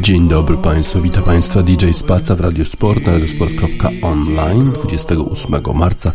[0.00, 6.12] Dzień dobry Państwu, witam Państwa DJ Spaca w Radio Sport na radiosport.online 28 marca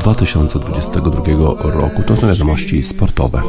[0.00, 1.22] 2022
[1.62, 2.02] roku.
[2.06, 3.42] To są wiadomości sportowe.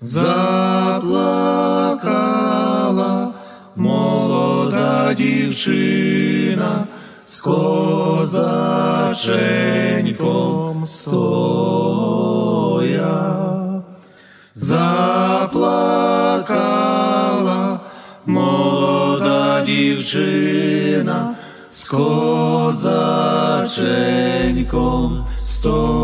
[0.00, 0.52] Zaplakała
[3.76, 6.86] młoda dziewczyna
[7.26, 8.36] z kozaczenką
[10.86, 11.57] stoi.
[20.08, 21.34] dziewczyna
[21.70, 22.88] z kozaczeńką
[25.36, 25.97] stoi.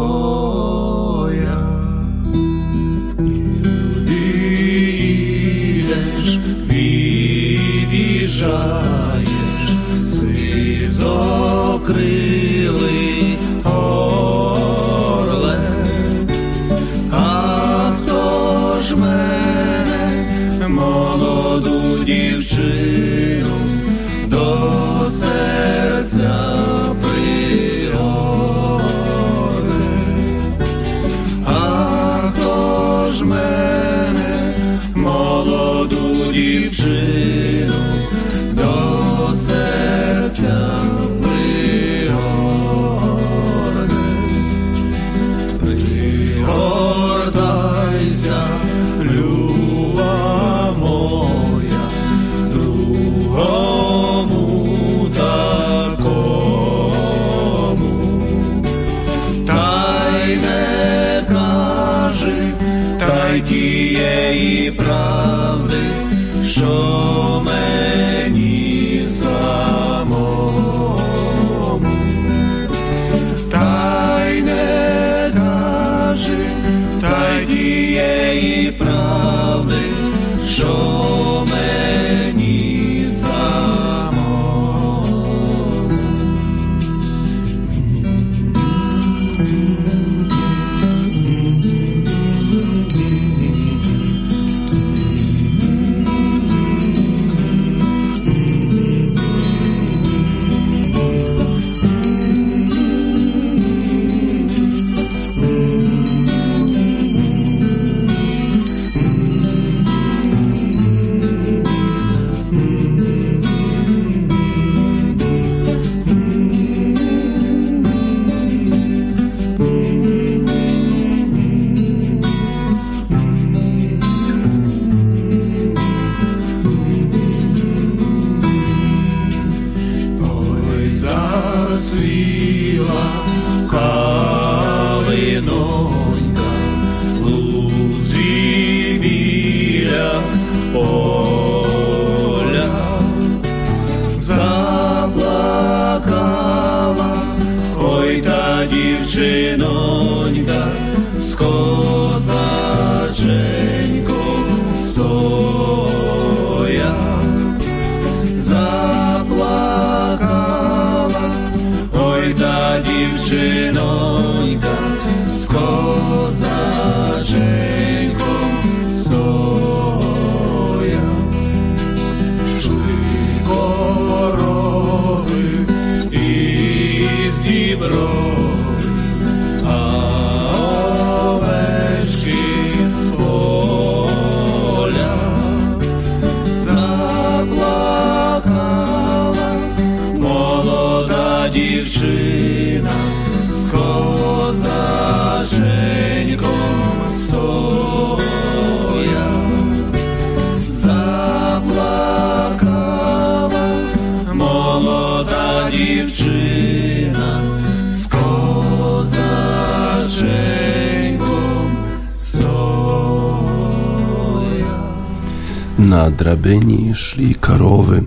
[216.95, 218.05] Szli karowy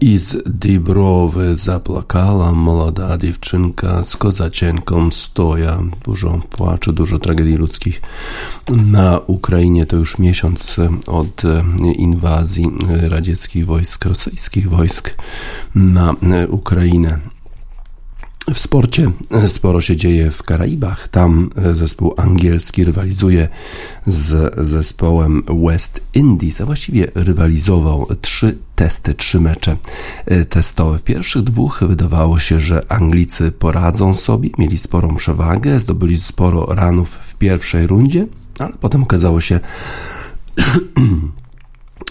[0.00, 5.78] i z Dibrowy zaplakała młoda dziewczynka z kozacienką stoja.
[6.04, 8.00] Dużo płaczu, dużo tragedii ludzkich
[8.70, 9.86] na Ukrainie.
[9.86, 10.76] To już miesiąc
[11.06, 11.42] od
[11.96, 12.70] inwazji
[13.08, 15.14] radzieckich wojsk, rosyjskich wojsk
[15.74, 16.14] na
[16.48, 17.18] Ukrainę.
[18.54, 19.10] W sporcie
[19.46, 21.08] sporo się dzieje w Karaibach.
[21.08, 23.48] Tam zespół angielski rywalizuje
[24.06, 29.76] z zespołem West Indies, a właściwie rywalizował trzy testy, trzy mecze
[30.48, 30.98] testowe.
[30.98, 37.08] W pierwszych dwóch wydawało się, że Anglicy poradzą sobie, mieli sporą przewagę, zdobyli sporo ranów
[37.10, 38.26] w pierwszej rundzie,
[38.58, 39.60] ale potem okazało się,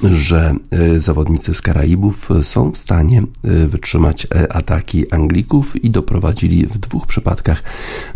[0.04, 6.78] że e, zawodnicy z Karaibów są w stanie e, wytrzymać ataki Anglików i doprowadzili w
[6.78, 7.64] dwóch przypadkach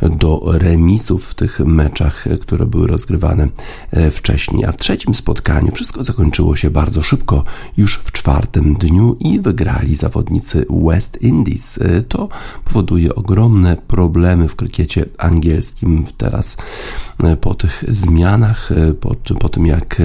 [0.01, 3.48] do remisów w tych meczach, które były rozgrywane
[4.12, 4.66] wcześniej.
[4.66, 7.44] A w trzecim spotkaniu wszystko zakończyło się bardzo szybko,
[7.78, 11.80] już w czwartym dniu i wygrali zawodnicy West Indies.
[12.07, 12.30] To
[12.66, 16.57] powoduje ogromne problemy w krykiecie angielskim teraz
[17.42, 18.69] po tych zmianach,
[19.00, 20.01] po, po tym jak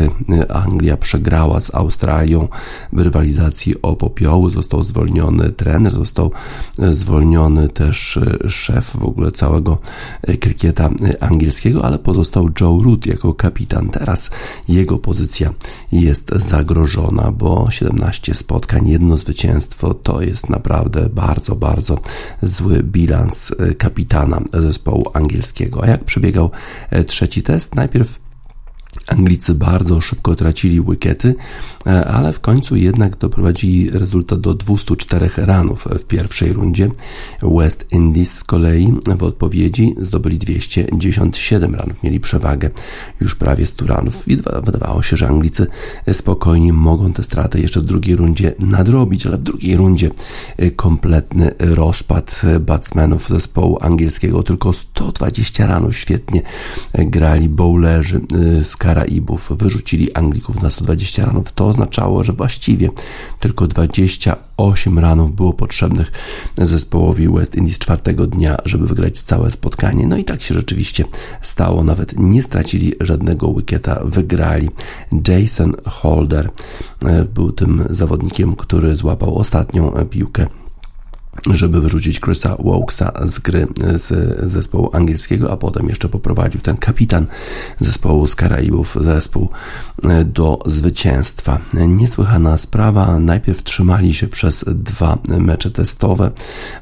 [0.49, 2.49] Anglia przegrała z Australią
[2.93, 4.51] w rywalizacji o popioły.
[4.51, 6.31] Został zwolniony trener, został
[6.79, 9.79] e, zwolniony też e, szef w ogóle całego
[10.23, 10.91] e, krykieta
[11.21, 13.89] angielskiego, ale pozostał Joe Root jako kapitan.
[13.89, 14.31] Teraz
[14.69, 15.55] jego pozycja
[15.93, 21.99] jest zagrożona, bo 17 spotkań, jedno zwycięstwo to jest naprawdę bardzo, bardzo
[22.43, 25.85] zły bilans kapitana zespołu angielskiego.
[25.85, 26.51] A jak przebiegał
[27.07, 27.75] trzeci test?
[27.75, 28.25] Najpierw
[29.08, 31.35] Anglicy bardzo szybko tracili wykety,
[31.87, 36.91] e, ale w końcu jednak doprowadzili rezultat do 204 ranów w pierwszej rundzie.
[37.43, 42.70] West Indies z kolei w odpowiedzi zdobyli 297 ranów, mieli przewagę
[43.20, 45.67] już prawie 100 ranów i wydawało się, że Anglicy
[46.12, 50.11] spokojnie mogą tę stratę jeszcze w drugiej rundzie nadrobić, ale w drugiej rundzie
[50.56, 56.43] e, kompletny rozpad batsmenów zespołu angielskiego, tylko 120 ranów świetnie
[56.94, 58.20] grali bowlerzy
[58.61, 61.52] e, z Karaibów wyrzucili Anglików na 120 ranów.
[61.52, 62.90] To oznaczało, że właściwie
[63.40, 66.12] tylko 28 ranów było potrzebnych
[66.58, 70.06] zespołowi West Indies czwartego dnia, żeby wygrać całe spotkanie.
[70.06, 71.04] No i tak się rzeczywiście
[71.43, 71.84] stało.
[71.84, 74.70] Nawet nie stracili żadnego wicketa, wygrali.
[75.28, 76.50] Jason Holder
[77.04, 80.46] e, był tym zawodnikiem, który złapał ostatnią piłkę
[81.50, 87.27] żeby wyrzucić Chrisa Wokesa z gry z zespołu angielskiego, a potem jeszcze poprowadził ten kapitan
[87.81, 89.49] zespołu z Karaibów, zespół
[90.03, 91.59] e, do zwycięstwa.
[91.75, 93.19] Niesłychana sprawa.
[93.19, 96.31] Najpierw trzymali się przez dwa mecze testowe.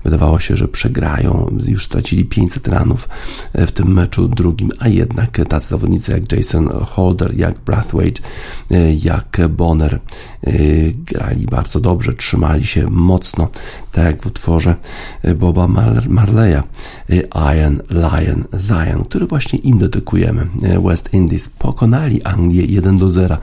[0.05, 1.57] Wydawało się, że przegrają.
[1.67, 3.09] Już stracili 500 ranów
[3.55, 8.23] w tym meczu drugim, a jednak tacy zawodnicy jak Jason Holder, jak Brathwaite,
[8.71, 10.53] e, jak Bonner e,
[10.93, 13.49] grali bardzo dobrze, trzymali się mocno,
[13.93, 14.75] tak jak w utworze
[15.23, 15.69] e, Boba
[16.09, 16.63] Marleya
[17.11, 17.17] e,
[17.57, 20.47] Iron Lion Zion, który właśnie im dedykujemy.
[20.63, 23.39] E, West Indies pokonali Anglię 1 do 0.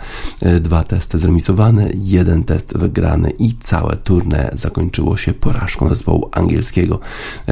[0.61, 6.99] Dwa testy zremisowane, jeden test wygrany i całe turne zakończyło się porażką zespołu angielskiego.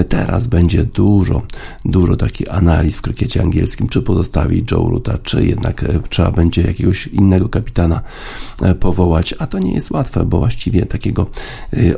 [0.10, 1.42] Teraz będzie dużo,
[1.86, 7.08] dużo takich analiz w krykiecie angielskim, czy pozostawi Joe Ruta, czy jednak trzeba będzie jakiegoś
[7.08, 8.02] innego kapitana
[8.80, 11.28] powołać, a to nie jest łatwe, bo właściwie takiego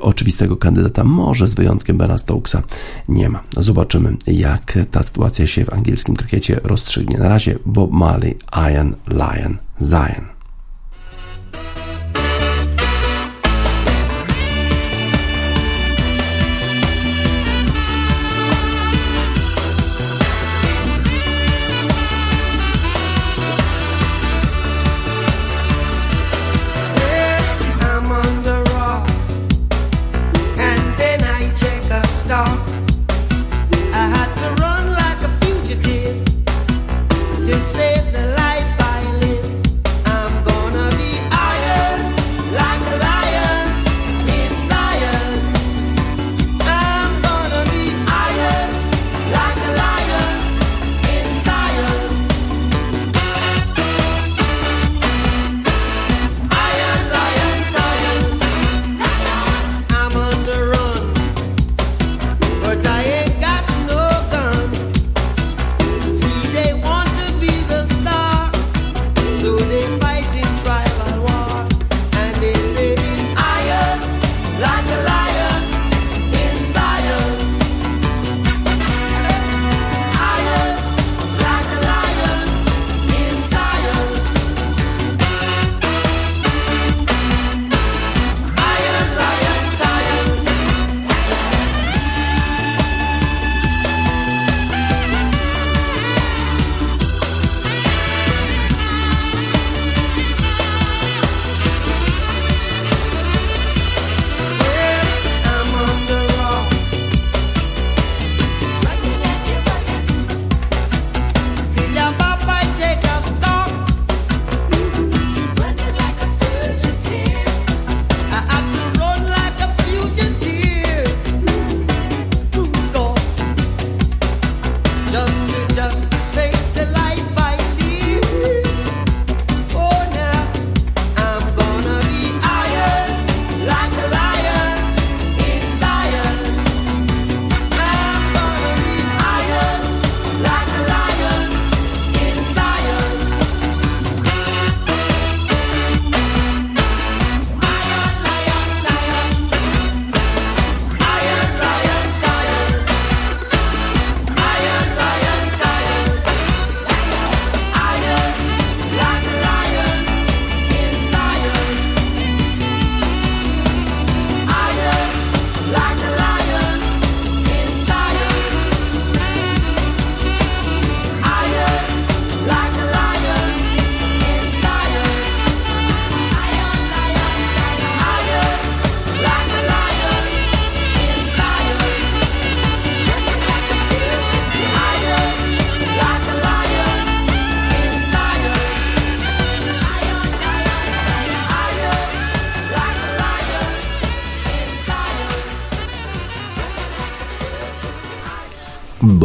[0.01, 2.63] oczywistego kandydata może może z wyjątkiem Bena Stokesa
[3.09, 3.43] nie ma.
[3.57, 7.17] Zobaczymy, jak ta sytuacja się w angielskim krykiecie rozstrzygnie.
[7.17, 8.37] Na razie Bob Marley,
[8.71, 10.40] Iron Lion, Zion.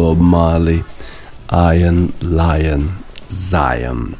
[0.06, 0.84] Bob Marley,
[1.50, 2.96] Iron Lion,
[3.28, 4.15] Zion.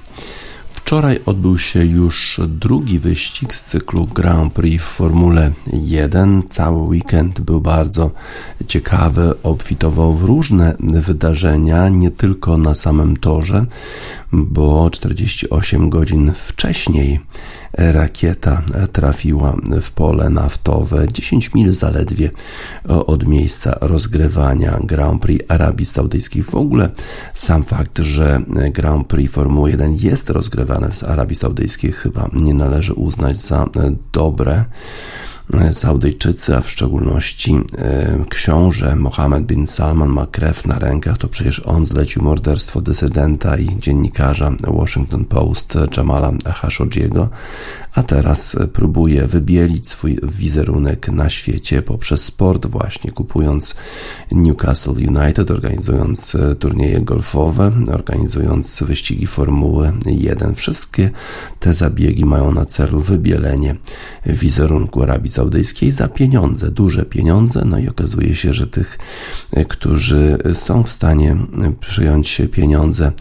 [0.96, 6.42] Wczoraj odbył się już drugi wyścig z cyklu Grand Prix w Formule 1.
[6.48, 8.10] Cały weekend był bardzo
[8.66, 13.66] ciekawy, obfitował w różne wydarzenia, nie tylko na samym torze,
[14.32, 17.20] bo 48 godzin wcześniej
[17.72, 18.62] rakieta
[18.92, 22.30] trafiła w pole naftowe 10 mil zaledwie
[22.84, 26.42] od miejsca rozgrywania Grand Prix Arabii Saudyjskiej.
[26.42, 26.90] W ogóle
[27.34, 28.40] sam fakt, że
[28.72, 33.68] Grand Prix Formuły 1 jest rozgrywane w Arabii Saudyjskiej chyba nie należy uznać za
[34.12, 34.64] dobre.
[35.72, 41.60] Saudyjczycy, a w szczególności e, książę Mohammed bin Salman ma krew na rękach, to przecież
[41.60, 47.28] on zlecił morderstwo dysydenta i dziennikarza Washington Post Jamala Khashoggiego,
[47.94, 53.74] a teraz próbuje wybielić swój wizerunek na świecie poprzez sport właśnie, kupując
[54.32, 60.54] Newcastle United, organizując e, turnieje golfowe, organizując wyścigi Formuły 1.
[60.54, 61.10] Wszystkie
[61.60, 63.76] te zabiegi mają na celu wybielenie
[64.26, 68.98] wizerunku Arabii Saudyjskiej za pieniądze, duże pieniądze, no i okazuje się, że tych,
[69.68, 71.36] którzy są w stanie
[71.80, 73.12] przyjąć pieniądze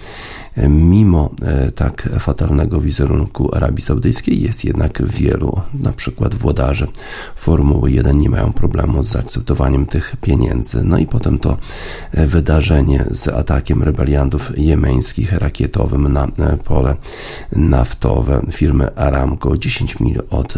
[0.58, 6.88] Mimo e, tak fatalnego wizerunku Arabii Saudyjskiej jest jednak wielu, na przykład włodarzy
[7.36, 10.84] Formuły 1 nie mają problemu z zaakceptowaniem tych pieniędzy.
[10.84, 11.58] No i potem to
[12.12, 16.96] e, wydarzenie z atakiem rebeliantów jemeńskich rakietowym na e, pole
[17.52, 20.54] naftowe firmy Aramco 10 mil od,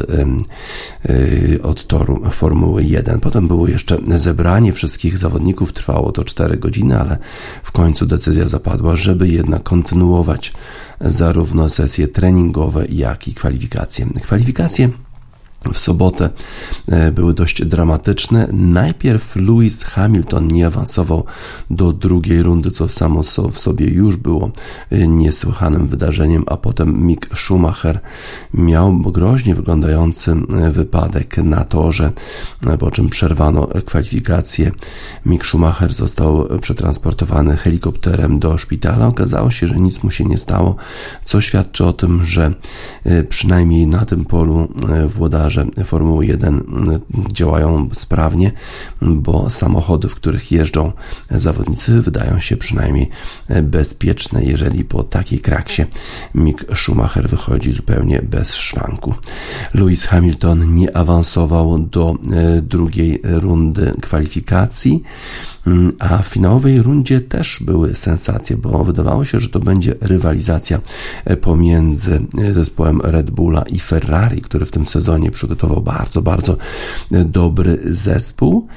[1.64, 3.20] od toru Formuły 1.
[3.20, 7.18] Potem było jeszcze zebranie wszystkich zawodników, trwało to 4 godziny, ale
[7.64, 10.54] w końcu decyzja zapadła, żeby jednak kontynuować kontynuować
[11.02, 14.06] zarówno sesje treningowe, jak i kwalifikacje.
[14.24, 14.90] Kwalifikacje
[15.74, 16.30] w sobotę
[16.88, 18.48] e, były dość dramatyczne.
[18.52, 21.26] Najpierw Lewis Hamilton nie awansował
[21.70, 23.22] do drugiej rundy, co samo
[23.52, 24.52] w sobie już było
[24.90, 28.00] e, niesłychanym wydarzeniem, a potem Mick Schumacher
[28.54, 32.12] miał groźnie wyglądający e, wypadek na torze,
[32.80, 34.72] po czym przerwano kwalifikacje.
[35.26, 39.08] Mick Schumacher został przetransportowany helikopterem do szpitala.
[39.08, 40.76] Okazało się, że nic mu się nie stało,
[41.26, 42.54] co świadczy o tym, że
[43.30, 44.68] przynajmniej na tym polu
[45.08, 46.64] włodarze że Formuły 1
[47.32, 48.52] działają sprawnie,
[49.02, 50.92] bo samochody, w których jeżdżą
[51.32, 53.10] zawodnicy, wydają się przynajmniej
[53.64, 55.86] bezpieczne, jeżeli po takiej kraksie
[56.36, 59.14] Mick Schumacher wychodzi zupełnie bez szwanku.
[59.74, 65.04] Lewis Hamilton nie awansował do e, drugiej rundy kwalifikacji.
[65.68, 70.82] Mm, a w finałowej rundzie też były sensacje, bo wydawało się, że to będzie rywalizacja
[71.42, 72.22] pomiędzy
[72.54, 76.58] zespołem Red Bulla i Ferrari, który w tym sezonie przygotował bardzo, bardzo
[77.12, 78.68] e, dobry zespół.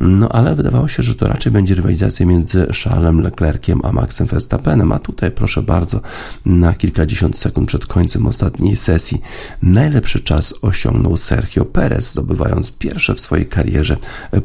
[0.00, 4.92] No ale wydawało się, że to raczej będzie rywalizacja między Charlesem Leclerciem a Maxem Verstappenem,
[4.92, 6.00] a tutaj proszę bardzo,
[6.46, 9.20] na kilkadziesiąt sekund przed końcem ostatniej sesji
[9.62, 13.96] najlepszy czas osiągnął Sergio Perez, zdobywając pierwsze w swojej karierze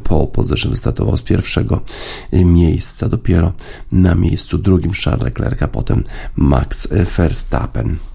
[0.02, 1.80] pole position, wystartował z pierwszego
[2.32, 3.08] miejsca.
[3.08, 3.52] Dopiero
[3.92, 6.04] na miejscu drugim Charles Leclerc, a potem
[6.36, 8.13] Max Verstappen.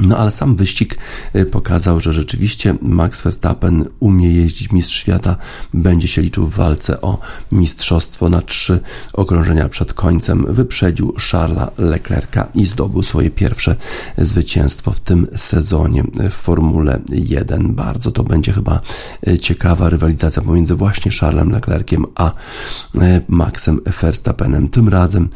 [0.00, 0.98] No ale sam wyścig
[1.36, 5.36] y, pokazał, że rzeczywiście Max Verstappen umie jeździć mistrz świata,
[5.74, 7.18] będzie się liczył w walce o
[7.52, 8.80] mistrzostwo na trzy
[9.12, 10.46] okrążenia przed końcem.
[10.48, 13.76] Wyprzedził Charlesa Leclerca i zdobył swoje pierwsze
[14.18, 17.74] zwycięstwo w tym sezonie w Formule 1.
[17.74, 18.80] Bardzo to będzie chyba
[19.28, 24.68] y, ciekawa rywalizacja pomiędzy właśnie Charlesem Leclerciem a y, Maxem Verstappenem.
[24.68, 25.28] Tym razem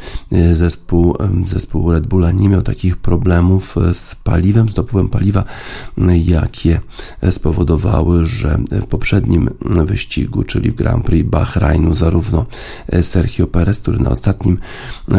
[0.55, 5.45] zespół, zespół Red Bulla nie miał takich problemów z paliwem paliwem, z dopływem paliwa,
[6.25, 6.81] jakie
[7.31, 9.49] spowodowały, że w poprzednim
[9.85, 12.47] wyścigu, czyli w Grand Prix Bahrainu, zarówno
[13.03, 14.59] Sergio Perez, który na ostatnim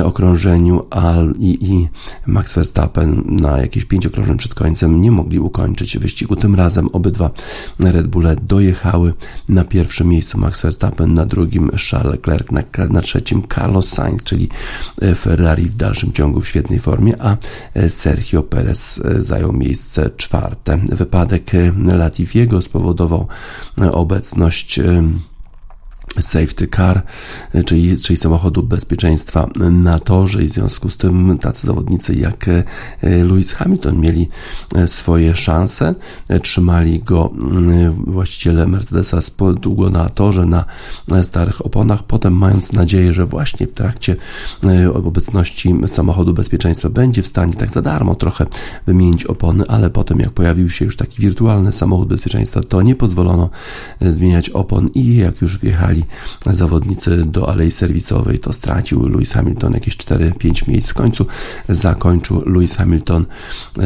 [0.03, 1.89] okrążeniu, Al i, i
[2.27, 6.35] Max Verstappen na jakieś pięć okrążeń przed końcem nie mogli ukończyć wyścigu.
[6.35, 7.31] Tym razem obydwa
[7.79, 9.13] Red Bulle dojechały
[9.49, 14.49] na pierwszym miejscu Max Verstappen, na drugim Charles Leclerc, na, na trzecim Carlos Sainz, czyli
[15.15, 17.37] Ferrari w dalszym ciągu w świetnej formie, a
[17.89, 20.77] Sergio Perez zajął miejsce czwarte.
[20.77, 21.51] Wypadek
[21.85, 23.27] Latifiego spowodował
[23.91, 24.79] obecność
[26.19, 27.03] safety car,
[27.65, 30.43] czyli, czyli samochodu bezpieczeństwa na torze.
[30.43, 32.63] I w związku z tym tacy zawodnicy jak e,
[33.01, 34.29] Lewis Hamilton mieli
[34.75, 35.95] e, swoje szanse,
[36.27, 37.33] e, trzymali go
[37.97, 39.19] właściciele Mercedesa
[39.61, 40.65] długo na torze, na
[41.23, 44.15] starych oponach, potem mając nadzieję, że właśnie w trakcie
[44.93, 48.45] obecności samochodu bezpieczeństwa będzie w stanie tak za darmo trochę
[48.85, 53.49] wymienić opony, ale potem jak pojawił się już taki wirtualny samochód bezpieczeństwa, to nie pozwolono
[54.01, 54.89] zmieniać opon.
[54.93, 56.00] I jak już wjechali
[56.45, 60.89] zawodnicy do alei serwisowej, to stracił Lewis Hamilton jakieś 4-5 miejsc.
[60.89, 61.25] W końcu
[61.69, 63.25] zakończył Lewis Hamilton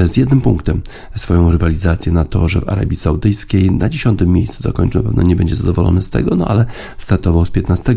[0.05, 0.81] z jednym punktem
[1.15, 3.71] swoją rywalizację na torze w Arabii Saudyjskiej.
[3.71, 6.65] Na dziesiątym miejscu zakończył, na pewno nie będzie zadowolony z tego, no ale
[6.97, 7.95] startował z 15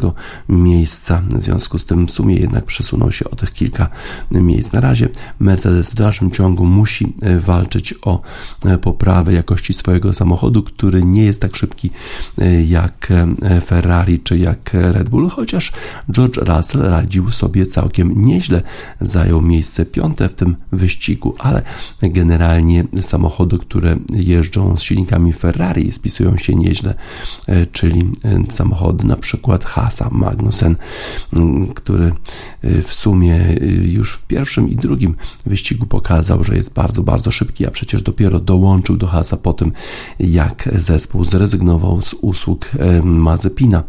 [0.48, 1.22] miejsca.
[1.30, 3.90] W związku z tym w sumie jednak przesunął się o tych kilka
[4.30, 4.72] miejsc.
[4.72, 5.08] Na razie
[5.40, 8.20] Mercedes w dalszym ciągu musi e, walczyć o
[8.64, 11.90] e, poprawę jakości swojego samochodu, który nie jest tak szybki
[12.38, 13.12] e, jak
[13.66, 15.72] Ferrari czy jak Red Bull, chociaż
[16.12, 18.62] George Russell radził sobie całkiem nieźle.
[19.00, 21.62] Zajął miejsce piąte w tym wyścigu, ale
[22.02, 26.94] generalnie samochody, które jeżdżą z silnikami Ferrari spisują się nieźle,
[27.72, 28.10] czyli
[28.50, 30.76] samochody na przykład Hasa Magnussen,
[31.74, 32.12] który
[32.62, 35.14] w sumie już w pierwszym i drugim
[35.46, 39.72] wyścigu pokazał, że jest bardzo, bardzo szybki, a przecież dopiero dołączył do Hasa po tym,
[40.20, 42.70] jak zespół zrezygnował z usług
[43.02, 43.82] Mazepina, e,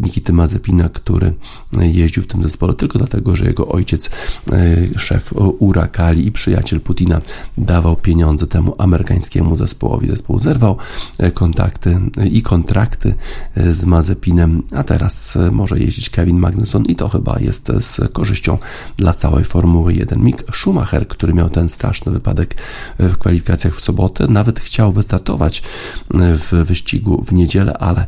[0.00, 1.34] Nikity Mazepina, który
[1.80, 4.10] jeździł w tym zespole tylko dlatego, że jego ojciec,
[4.52, 7.20] e, szef Urakali i przyjaciel Putina
[7.58, 10.08] dawał pieniądze temu amerykańskiemu zespołowi.
[10.08, 10.76] Zespół zerwał
[11.18, 13.14] e, kontakty i kontrakty
[13.56, 18.58] z Mazepinem, a teraz może jeździć Kevin Magnuson i to chyba jest z korzyścią
[18.96, 20.22] dla całej Formuły 1.
[20.24, 22.54] Mick Schumacher, który miał ten straszny wypadek
[22.98, 25.62] w kwalifikacjach w sobotę, nawet chciał wystartować
[26.10, 28.06] w wyścigu w niedzielę, ale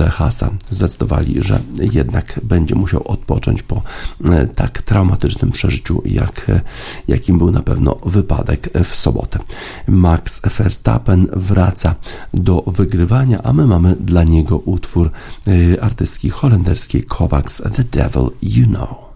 [0.00, 3.82] właściciele Hasa zdecydowali, że jednak będzie musiał odpocząć po
[4.54, 6.46] tak traumatycznym przeżyciu, jak,
[7.08, 9.38] jakim był na pewno wypadek w sobotę.
[9.86, 11.94] Max Verstappen wraca
[12.34, 15.10] do wygrywania, a my mamy dla niego utwór
[15.48, 19.10] y, artystki holenderskiej Kovacs The Devil You Know.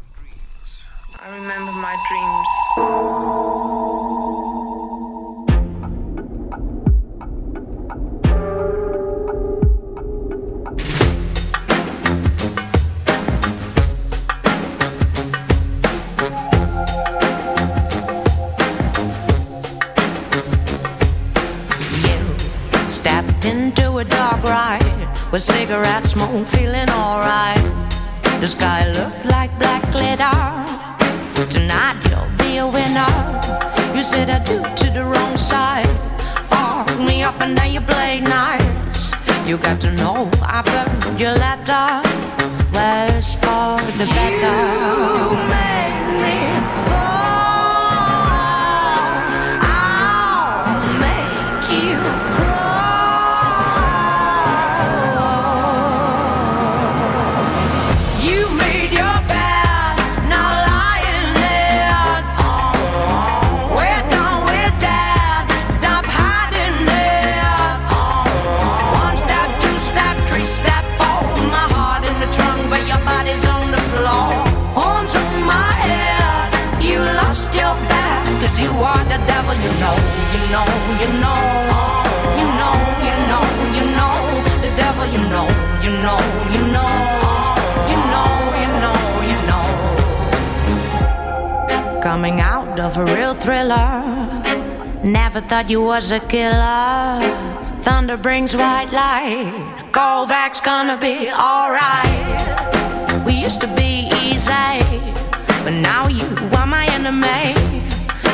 [25.34, 27.58] With cigarette smoke, feeling alright.
[28.40, 30.30] The sky looked like black glitter.
[31.50, 33.14] Tonight you'll be a winner.
[33.96, 35.90] You said I do to the wrong side.
[36.46, 39.10] Fuck me up and then you play nice.
[39.44, 41.86] You got to know I burned your letter.
[42.72, 44.56] Worse for the better.
[45.18, 46.53] You made me
[81.00, 81.40] you know,
[82.38, 82.74] you know,
[83.06, 83.44] you know,
[83.76, 84.14] you know,
[84.64, 85.46] the devil, you know,
[85.84, 86.18] you know,
[86.54, 86.90] you know,
[87.90, 88.30] you know,
[88.62, 88.98] you know,
[89.30, 89.64] you know.
[92.02, 93.90] Coming out of a real thriller,
[95.02, 97.20] never thought you was a killer.
[97.82, 103.24] Thunder brings white light, call back's gonna be alright.
[103.26, 104.80] We used to be easy,
[105.64, 106.26] but now you
[106.56, 107.54] are my enemy.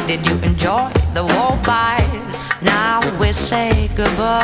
[0.06, 2.30] Did you enjoy the war fight?
[2.62, 4.38] Now we say goodbye.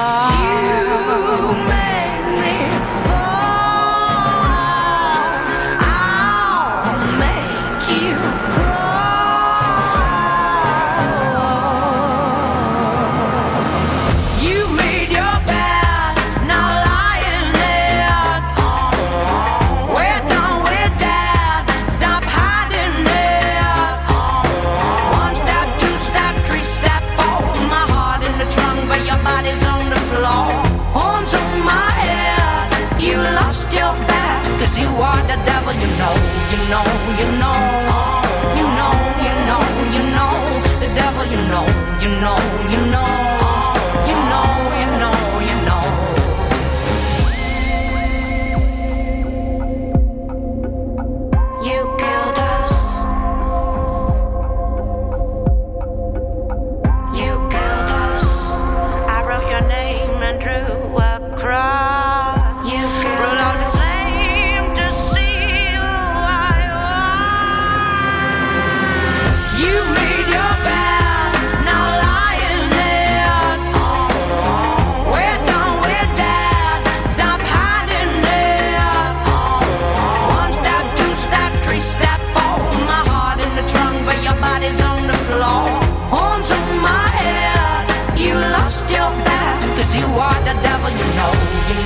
[36.69, 36.83] Know,
[37.19, 37.36] you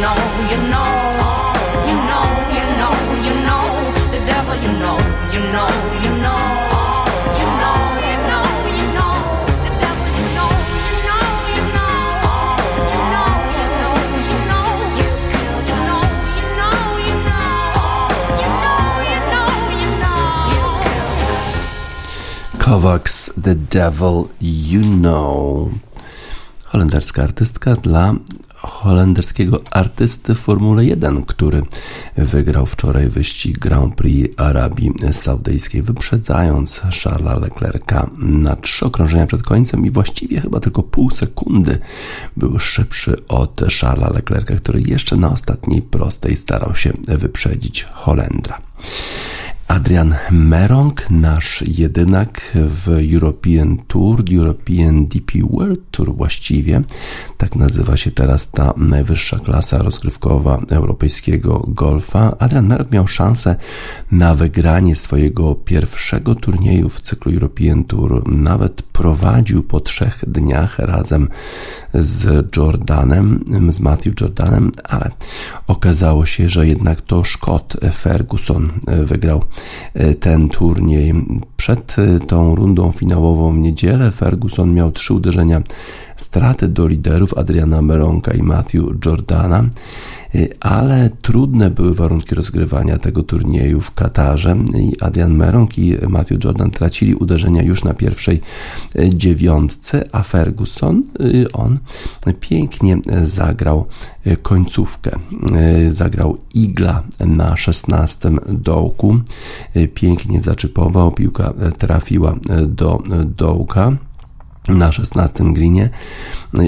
[0.00, 0.16] know,
[0.50, 0.88] you know,
[1.88, 2.24] you know,
[2.56, 2.92] you know,
[3.26, 3.62] you know,
[4.12, 4.98] the devil, you know,
[5.32, 5.68] you know,
[6.02, 6.50] you know.
[22.58, 25.70] Kovacs, The Devil You Know.
[26.64, 28.14] Holenderska artystka dla
[28.80, 31.62] holenderskiego artysty Formuły 1, który
[32.16, 39.86] wygrał wczoraj wyścig Grand Prix Arabii Saudyjskiej, wyprzedzając Charlesa Leclerca na trzy okrążenia przed końcem
[39.86, 41.78] i właściwie chyba tylko pół sekundy
[42.36, 48.60] był szybszy od Charlesa Leclerca, który jeszcze na ostatniej prostej starał się wyprzedzić Holendra.
[49.70, 56.82] Adrian Merong, nasz jedynak w European Tour, European DP World Tour właściwie.
[57.36, 62.36] Tak nazywa się teraz ta najwyższa klasa rozgrywkowa europejskiego golfa.
[62.38, 63.56] Adrian Merong miał szansę
[64.12, 68.28] na wygranie swojego pierwszego turnieju w cyklu European Tour.
[68.32, 71.28] Nawet prowadził po trzech dniach razem
[71.94, 75.10] z Jordanem, z Matthew Jordanem, ale
[75.66, 79.44] okazało się, że jednak to Scott Ferguson wygrał
[79.94, 81.14] E, ten turniej.
[81.56, 85.62] Przed e, tą rundą finałową w niedzielę Ferguson miał trzy uderzenia
[86.16, 89.64] straty do liderów Adriana Meronka i Matthew Jordana.
[90.34, 96.44] Y, ale trudne były warunki rozgrywania tego turnieju w Katarze i Adrian Merong i Matthew
[96.44, 98.40] Jordan tracili uderzenia już na pierwszej
[98.96, 101.78] y, dziewiątce, a Ferguson, y, on
[102.40, 103.86] pięknie zagrał
[104.42, 105.18] końcówkę.
[105.90, 109.16] Zagrał igla na szesnastym dołku,
[109.94, 112.34] pięknie zaczypował, piłka trafiła
[112.66, 113.02] do
[113.36, 113.92] dołka
[114.68, 115.90] na szesnastym grinie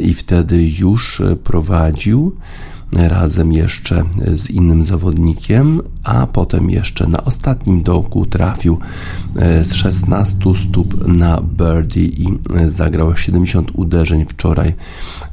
[0.02, 2.36] i wtedy już prowadził
[2.92, 8.78] razem jeszcze z innym zawodnikiem, a potem jeszcze na ostatnim dołku trafił
[9.36, 14.74] e, z 16 stóp na birdie i e, zagrał 70 uderzeń wczoraj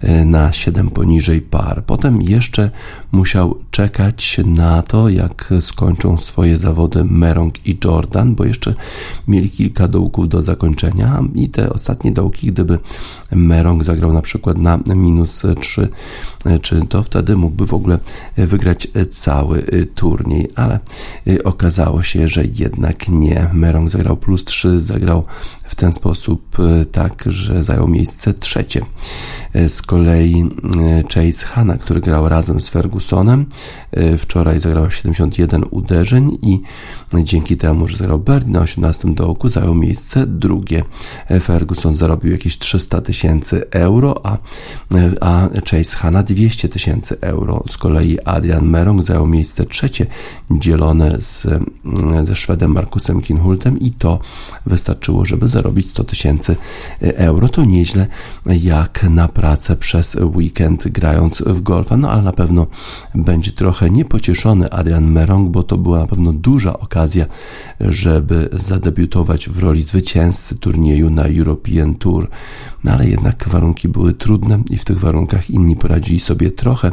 [0.01, 1.83] e, na 7 poniżej par.
[1.85, 2.71] Potem jeszcze
[3.11, 8.73] musiał czekać na to, jak skończą swoje zawody Merong i Jordan, bo jeszcze
[9.27, 12.79] mieli kilka dołków do zakończenia i te ostatnie dołki, gdyby
[13.31, 15.89] Merong zagrał na przykład na minus 3,
[16.61, 17.99] czy to wtedy mógł mógłby w ogóle
[18.37, 19.63] wygrać cały
[19.95, 20.79] turniej, ale
[21.43, 23.49] okazało się, że jednak nie.
[23.53, 25.23] Merong zagrał plus 3, zagrał
[25.63, 26.57] w ten sposób
[26.91, 28.85] tak, że zajął miejsce trzecie.
[29.67, 30.49] Z kolei
[31.13, 33.45] Chase Hanna, który grał razem z Fergusonem,
[34.17, 36.59] wczoraj zagrał 71 uderzeń i
[37.23, 40.83] dzięki temu, że zagrał Birdie na 18 dołku, zajął miejsce drugie.
[41.41, 44.37] Ferguson zarobił jakieś 300 tysięcy euro, a,
[45.21, 47.63] a Chase Hanna 200 tysięcy euro euro.
[47.67, 50.05] Z kolei Adrian Merong zajął miejsce trzecie,
[50.51, 54.19] dzielone z, mm, ze Szwedem Markusem Kinhultem i to
[54.65, 56.55] wystarczyło, żeby zarobić 100 tysięcy
[57.01, 57.49] euro.
[57.49, 58.07] To nieźle
[58.45, 62.67] jak na pracę przez weekend grając w golfa, no ale na pewno
[63.15, 67.25] będzie trochę niepocieszony Adrian Merong, bo to była na pewno duża okazja,
[67.79, 72.29] żeby zadebiutować w roli zwycięzcy turnieju na European Tour.
[72.83, 76.91] No ale jednak warunki były trudne i w tych warunkach inni poradzili sobie trochę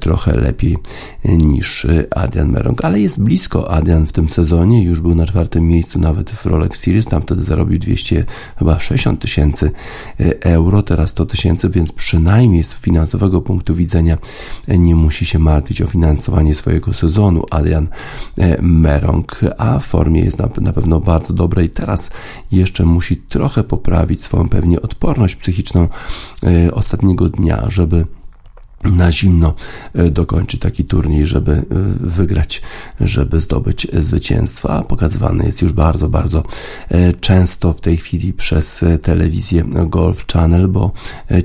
[0.00, 0.78] trochę lepiej
[1.24, 3.70] niż Adrian Merong, ale jest blisko.
[3.70, 7.42] Adrian w tym sezonie, już był na czwartym miejscu nawet w Rolex Series, tam wtedy
[7.42, 8.24] zarobił 200,
[8.56, 9.70] chyba 60 tysięcy
[10.40, 14.18] euro, teraz 100 tysięcy, więc przynajmniej z finansowego punktu widzenia
[14.68, 17.44] nie musi się martwić o finansowanie swojego sezonu.
[17.50, 17.88] Adrian
[18.62, 21.70] Merong, a w formie jest na, na pewno bardzo dobrej.
[21.70, 22.10] Teraz
[22.52, 25.88] jeszcze musi trochę poprawić swoją pewnie odporność psychiczną
[26.42, 28.06] e, ostatniego dnia, żeby
[28.84, 29.54] na zimno
[29.94, 31.64] e, dokończy taki turniej, żeby e,
[32.00, 32.62] wygrać,
[33.00, 36.42] żeby zdobyć zwycięstwo, a pokazywany jest już bardzo, bardzo
[36.88, 40.92] e, często w tej chwili przez telewizję Golf Channel, bo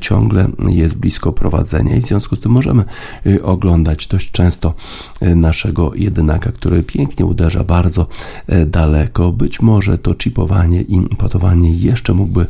[0.02, 2.84] ciągle jest blisko prowadzenia i w związku z tym możemy
[3.44, 4.74] oglądać dość często
[5.22, 8.08] naszego jedynaka, który pięknie uderza bardzo
[8.68, 9.32] daleko.
[9.32, 12.46] Być może to chipowanie i potowanie jeszcze mógłby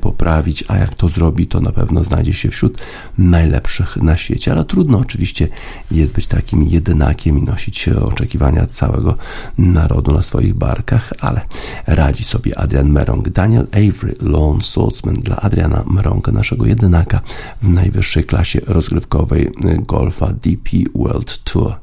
[0.00, 2.82] poprawić, a jak to zrobi, to na pewno znajdzie się wśród
[3.18, 5.48] najlepszych na na świecie, ale trudno oczywiście
[5.90, 9.16] jest być takim jedynakiem i nosić oczekiwania całego
[9.58, 11.40] narodu na swoich barkach, ale
[11.86, 17.20] radzi sobie Adrian Merong, Daniel Avery, Lone Swordsman dla Adriana Meronga, naszego jedynaka
[17.62, 19.50] w najwyższej klasie rozgrywkowej
[19.86, 21.74] golfa DP World Tour.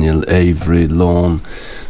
[0.00, 1.38] Daniel Avery Lawn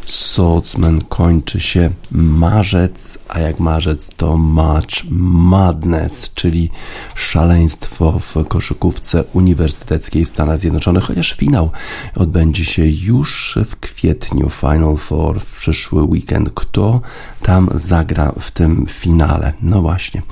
[0.06, 6.70] Swordsman kończy się marzec, a jak marzec to March Madness, czyli
[7.14, 11.70] szaleństwo w koszykówce uniwersyteckiej w Stanach Zjednoczonych, chociaż finał
[12.16, 16.50] odbędzie się już w kwietniu, Final Four w przyszły weekend.
[16.54, 17.00] Kto
[17.42, 19.52] tam zagra w tym finale?
[19.62, 20.22] No właśnie,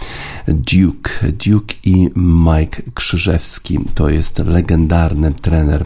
[0.49, 1.11] Duke,
[1.47, 5.85] Duke i Mike Krzyżewski to jest legendarny trener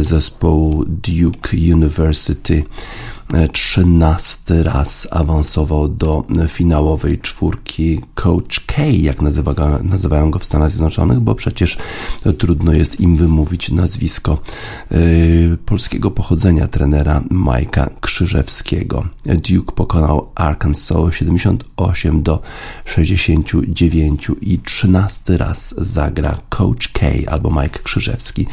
[0.00, 2.64] zespołu Duke University
[3.52, 10.70] trzynasty raz awansował do finałowej czwórki Coach K, jak nazywa go, nazywają go w Stanach
[10.70, 11.78] Zjednoczonych, bo przecież
[12.38, 14.40] trudno jest im wymówić nazwisko
[14.90, 19.04] yy, polskiego pochodzenia trenera Majka Krzyżewskiego.
[19.24, 22.42] Duke pokonał Arkansas 78 do
[22.84, 28.46] 69 i trzynasty raz zagra Coach K albo Mike Krzyżewski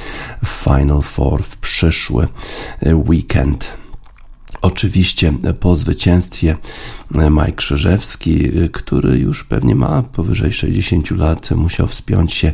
[0.45, 2.27] w Final Four w przyszły
[2.85, 3.67] weekend.
[4.61, 6.55] Oczywiście po zwycięstwie
[7.15, 12.51] e, Mike Krzyżewski, e, który już pewnie ma powyżej 60 lat, musiał wspiąć się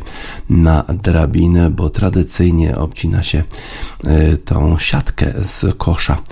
[0.50, 3.42] na drabinę, bo tradycyjnie obcina się
[4.04, 6.22] e, tą siatkę z kosza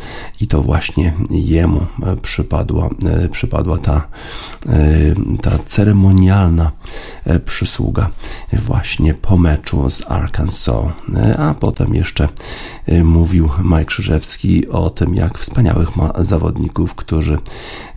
[0.41, 1.87] i to właśnie jemu
[2.23, 2.89] przypadła,
[3.31, 4.09] przypadła ta,
[5.43, 6.73] ta ceremonialna
[7.45, 8.11] przysługa
[8.53, 10.85] właśnie po meczu z Arkansas.
[11.39, 12.29] A potem jeszcze
[13.05, 15.89] mówił Mike Krzyżewski o tym, jak wspaniale wspaniałych
[16.19, 17.39] zawodników, którzy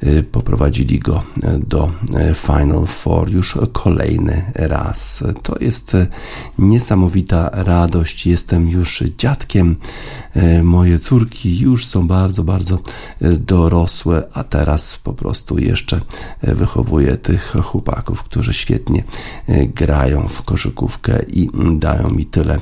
[0.04, 1.92] y, poprowadzili go y, do
[2.32, 5.24] y, Final Four już kolejny raz.
[5.44, 5.98] To jest
[6.60, 8.28] niesamowita radość.
[8.28, 9.76] Jestem już dziadkiem.
[10.64, 12.80] Moje córki już są bardzo, bardzo
[13.40, 16.02] dorosłe, a teraz po prostu jeszcze
[16.42, 19.04] wychowuję tych chłopaków, którzy świetnie
[19.76, 22.60] grają w koszykówkę i dają mi tyle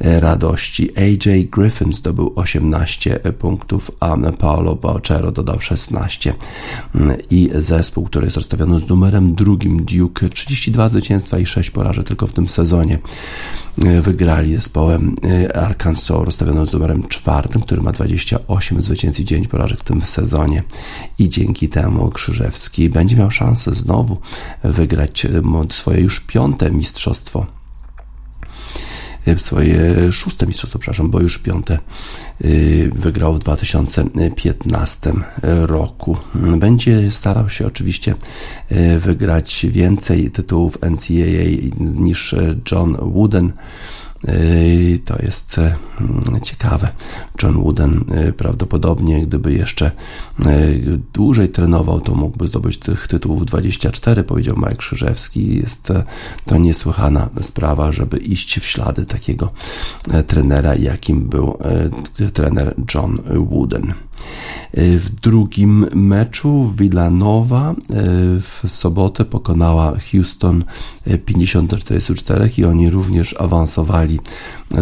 [0.00, 0.90] radości.
[0.98, 6.34] AJ Griffin zdobył 18 punktów, a Paolo Bocero dodał 16
[7.30, 10.28] i zespół, który jest rozstawiony z numerem drugim Duke.
[10.28, 12.98] 32 zwycięstwa i 6 porażek tylko w tym sezonie.
[14.02, 15.14] Wygrali zespołem
[15.54, 20.62] Arkansas rozstawionym z numerem czwartym, który ma 28 zwycięstw i 9 porażek w tym sezonie.
[21.18, 24.16] I dzięki temu Krzyżewski będzie miał szansę znowu
[24.64, 25.26] wygrać
[25.70, 27.46] swoje już piąte mistrzostwo
[29.36, 31.78] swoje szóste mistrzostwo, przepraszam, bo już piąte
[32.44, 35.12] y, wygrał w 2015
[35.42, 36.16] roku.
[36.34, 38.14] Będzie starał się oczywiście
[38.72, 42.34] y, wygrać więcej tytułów NCAA niż
[42.72, 43.52] John Wooden.
[45.04, 45.76] To jest e,
[46.42, 46.88] ciekawe.
[47.42, 49.92] John Wooden e, prawdopodobnie, gdyby jeszcze e,
[51.12, 55.56] dłużej trenował, to mógłby zdobyć tych tytułów 24, powiedział Mike Krzyżewski.
[55.56, 55.92] Jest
[56.44, 59.52] to niesłychana sprawa, żeby iść w ślady takiego
[60.26, 61.58] trenera, jakim był
[62.32, 63.18] trener John
[63.50, 63.94] Wooden.
[64.74, 67.74] W drugim meczu Villanova
[68.40, 70.64] w sobotę pokonała Houston
[71.06, 74.05] 50-44 i oni również awansowali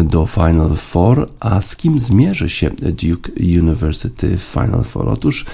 [0.03, 5.09] do Final Four, a z kim zmierzy się Duke University w Final Four?
[5.09, 5.45] Otóż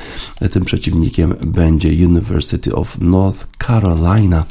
[0.51, 4.45] tym przeciwnikiem będzie University of North Carolina.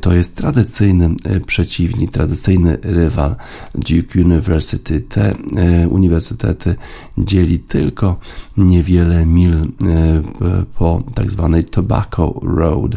[0.00, 1.14] To jest tradycyjny
[1.46, 3.36] przeciwnik, tradycyjny rywal
[3.74, 5.00] Duke University.
[5.00, 6.74] Te e, uniwersytety
[7.18, 8.18] dzieli tylko
[8.56, 9.64] niewiele mil e,
[10.78, 12.92] po tak zwanej Tobacco Road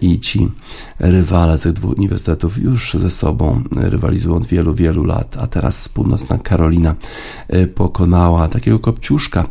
[0.00, 0.48] i ci
[0.98, 5.88] rywale z tych dwóch uniwersytetów już ze sobą rywalizują od wielu, wielu lat, a teraz
[5.88, 6.94] północna Karolina
[7.48, 9.48] e, pokonała takiego kopciuszka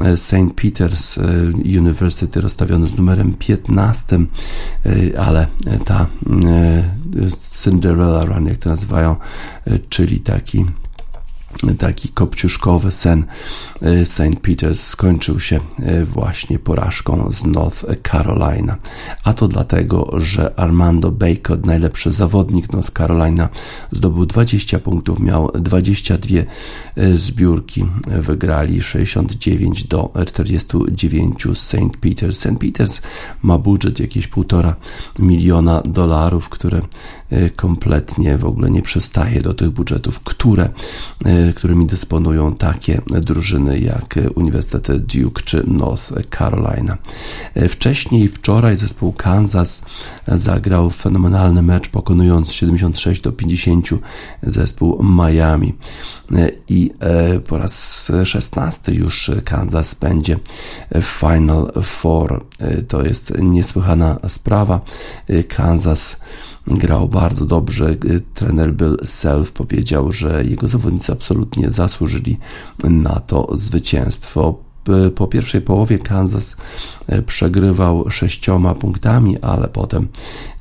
[0.00, 0.54] e, St.
[0.56, 4.18] Peter's e, University rozstawiony z numerem 15,
[5.18, 5.46] ale
[5.84, 6.06] ta
[7.62, 9.16] Cinderella Run, jak to nazywają,
[9.88, 10.66] czyli taki
[11.78, 13.24] taki kopciuszkowy sen
[13.82, 14.40] y, St.
[14.42, 18.76] Peters skończył się y, właśnie porażką z North Carolina.
[19.24, 23.48] A to dlatego, że Armando Bacon, najlepszy zawodnik North Carolina,
[23.92, 26.36] zdobył 20 punktów, miał 22
[26.98, 31.96] y, zbiórki, wygrali 69 do 49 St.
[32.00, 32.38] Peters.
[32.38, 32.58] St.
[32.60, 33.02] Peters
[33.42, 34.76] ma budżet jakieś półtora
[35.18, 36.82] miliona dolarów, które
[37.56, 40.68] kompletnie w ogóle nie przystaje do tych budżetów, które
[41.52, 46.96] którymi dysponują takie drużyny jak Uniwersytet Duke czy North Carolina.
[47.68, 49.82] Wcześniej, wczoraj zespół Kansas
[50.26, 53.88] zagrał fenomenalny mecz, pokonując 76 do 50
[54.42, 55.74] zespół Miami.
[56.68, 60.38] I e, po raz 16 już Kansas będzie
[60.94, 62.44] w Final Four.
[62.58, 64.80] E, to jest niesłychana sprawa.
[65.48, 66.20] Kansas
[66.66, 67.96] grał bardzo dobrze.
[68.34, 72.38] Trener Bill Self powiedział, że jego zawodnicy absolutnie zasłużyli
[72.84, 74.65] na to zwycięstwo
[75.14, 76.56] po pierwszej połowie Kansas
[77.06, 80.08] e, przegrywał sześcioma punktami, ale potem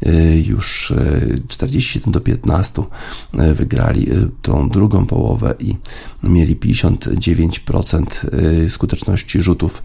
[0.01, 0.93] e, już
[1.47, 2.84] 47 e, do 15
[3.53, 4.07] wygrali
[4.41, 5.76] tą drugą połowę i
[6.23, 8.05] mieli 59%
[8.69, 9.84] skuteczności rzutów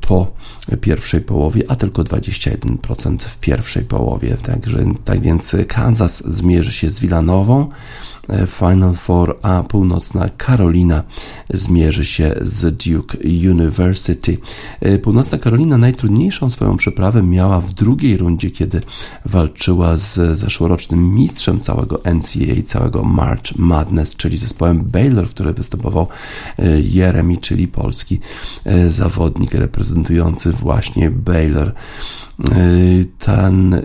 [0.00, 0.32] po
[0.80, 4.36] pierwszej połowie, a tylko 21% w pierwszej połowie.
[4.42, 7.68] Także tak więc Kansas zmierzy się z Villanową.
[8.46, 11.02] Final Four, a północna Karolina
[11.50, 13.18] zmierzy się z Duke
[13.50, 14.38] University.
[14.80, 18.80] E, północna Karolina najtrudniejszą swoją przeprawę miała w drugiej rundzie, kiedy
[19.24, 26.06] walczyła z zeszłorocznym mistrzem całego NCAA, całego March Madness, czyli zespołem Baylor, który występował
[26.58, 28.20] e, Jeremy, czyli polski
[28.64, 31.74] e, zawodnik reprezentujący właśnie Baylor.
[33.18, 33.82] Ten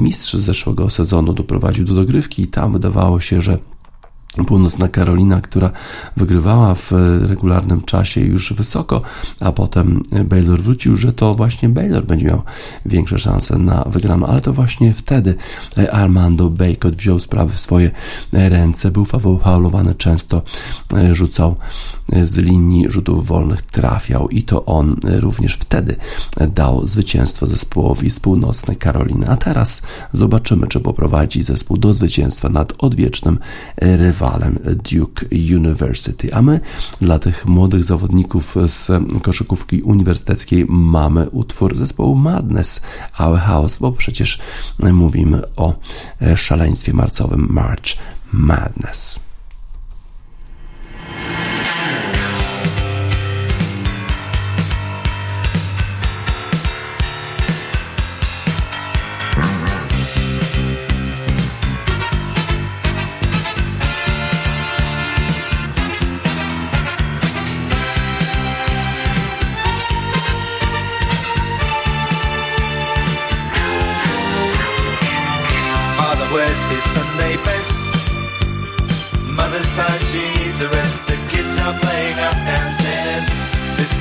[0.00, 3.58] mistrz z zeszłego sezonu doprowadził do dogrywki i tam wydawało się, że
[4.46, 5.70] Północna Karolina, która
[6.16, 9.02] wygrywała w regularnym czasie już wysoko,
[9.40, 12.42] a potem Baylor wrócił, że to właśnie Baylor będzie miał
[12.86, 15.34] większe szanse na wygraną, ale to właśnie wtedy
[15.92, 17.90] Armando Bacot wziął sprawę w swoje
[18.32, 19.06] ręce, był
[19.42, 20.42] faulowany często,
[21.12, 21.56] rzucał
[22.22, 25.96] z linii rzutów wolnych, trafiał i to on również wtedy
[26.54, 29.28] dał zwycięstwo zespołowi z północnej Karoliny.
[29.28, 33.38] A teraz zobaczymy, czy poprowadzi zespół do zwycięstwa nad odwiecznym
[33.76, 34.58] rywalem rywalem
[34.92, 36.34] Duke University.
[36.34, 36.60] A my
[37.00, 38.90] dla tych młodych zawodników z
[39.22, 42.80] koszykówki uniwersyteckiej mamy utwór zespołu Madness
[43.18, 44.38] Our House, bo przecież
[44.78, 45.74] mówimy o
[46.36, 47.96] szaleństwie marcowym March
[48.32, 49.31] Madness.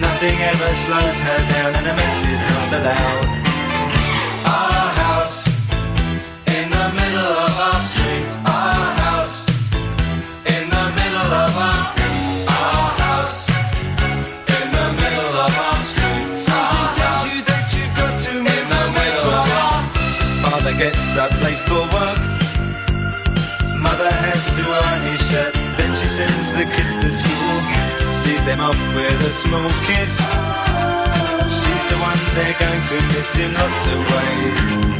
[0.00, 3.26] Nothing ever slows her down, and a mess is not allowed.
[4.46, 5.46] Our house
[6.56, 8.30] in the middle of our street.
[8.46, 9.48] Our house
[10.54, 11.82] in the middle of our
[12.46, 13.48] our house
[14.56, 16.30] in the middle of our street.
[16.34, 19.82] Something tells you that you've got to in the middle of our.
[20.46, 22.18] Father gets up late for work.
[23.82, 25.54] Mother has to iron his shirt.
[25.78, 27.87] Then she sends the kids to school.
[28.28, 30.18] Sees them off with a small kiss.
[31.48, 34.97] She's the one they're going to miss in lots of ways.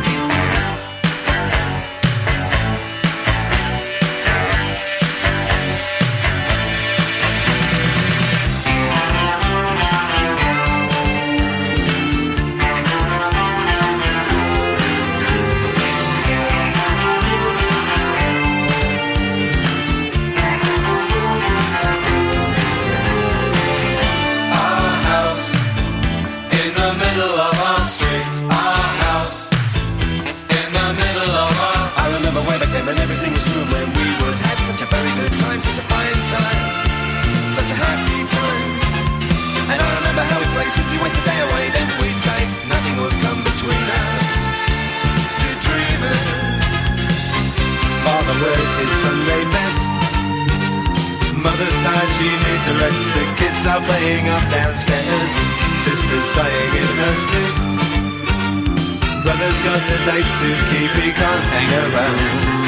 [60.09, 62.68] late to keep me can't hang around.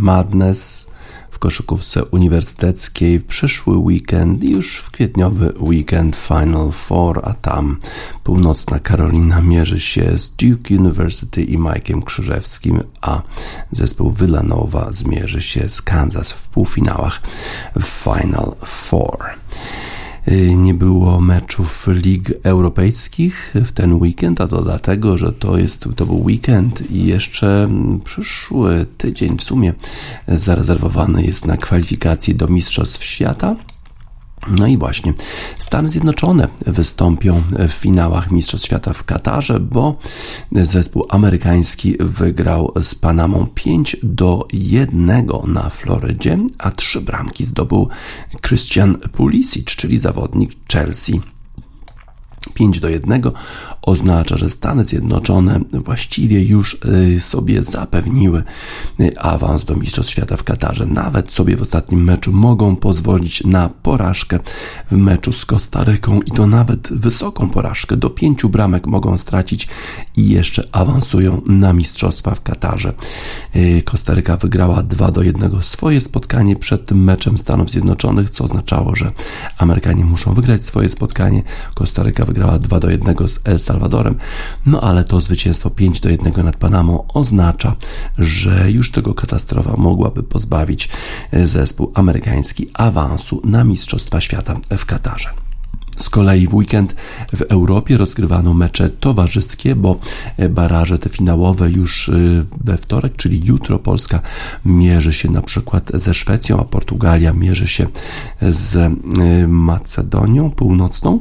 [0.00, 0.86] Madness
[1.30, 7.78] w koszykówce uniwersyteckiej w przyszły weekend, już w kwietniowy weekend Final Four, a tam
[8.24, 13.22] północna Karolina mierzy się z Duke University i Mike'iem Krzyżewskim, a
[13.70, 17.20] zespół Villanova zmierzy się z Kansas w półfinałach
[17.82, 19.18] Final Four.
[20.32, 25.88] Y, nie było meczów lig europejskich w ten weekend, a to dlatego, że to jest
[25.96, 27.68] to był weekend i jeszcze
[28.04, 29.74] przyszły tydzień w sumie
[30.28, 33.56] zarezerwowany jest na kwalifikacje do Mistrzostw Świata.
[34.46, 35.14] No i właśnie
[35.58, 39.98] Stany Zjednoczone wystąpią w finałach Mistrzostw Świata w Katarze, bo
[40.52, 47.88] zespół amerykański wygrał z Panamą 5 do 1 na Florydzie, a trzy bramki zdobył
[48.46, 51.20] Christian Pulisic, czyli zawodnik Chelsea.
[52.54, 53.22] 5 do 1
[53.82, 56.78] oznacza, że Stany Zjednoczone właściwie już
[57.14, 58.42] y, sobie zapewniły
[59.00, 60.86] y, awans do Mistrzostw Świata w Katarze.
[60.86, 64.38] Nawet sobie w ostatnim meczu mogą pozwolić na porażkę
[64.90, 67.96] w meczu z Kostaryką i to nawet wysoką porażkę.
[67.96, 69.68] Do pięciu bramek mogą stracić
[70.16, 72.92] i jeszcze awansują na Mistrzostwa w Katarze.
[73.56, 78.96] Y, Kostaryka wygrała 2 do 1 swoje spotkanie przed tym meczem Stanów Zjednoczonych, co oznaczało,
[78.96, 79.12] że
[79.58, 81.42] Amerykanie muszą wygrać swoje spotkanie.
[81.74, 84.16] Kostaryka wygrała 2 do 1 z El Salvadorem.
[84.66, 87.76] No ale to zwycięstwo 5 do 1 nad Panamą oznacza,
[88.18, 90.88] że już tego katastrofa mogłaby pozbawić
[91.30, 95.30] e, zespół amerykański awansu na Mistrzostwa Świata w Katarze.
[95.98, 96.94] Z kolei w weekend
[97.32, 99.96] w Europie rozgrywano mecze towarzyskie, bo
[100.36, 102.12] e, baraże te finałowe już e,
[102.64, 104.20] we wtorek, czyli jutro Polska
[104.64, 107.86] mierzy się na przykład ze Szwecją, a Portugalia mierzy się
[108.42, 108.92] z
[109.48, 111.18] Macedonią Północną.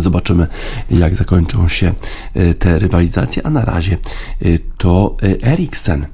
[0.00, 0.46] Zobaczymy,
[0.90, 1.92] jak zakończą się
[2.34, 3.98] e, te rywalizacje, a na razie
[4.42, 6.06] e, to e, Eriksen.